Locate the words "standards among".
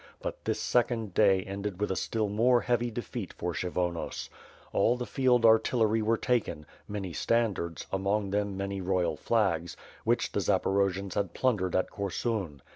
7.13-8.31